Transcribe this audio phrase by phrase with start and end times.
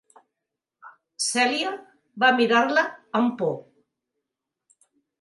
[1.25, 1.75] Cèlia
[2.25, 2.89] va mirar-la
[3.23, 3.57] amb por.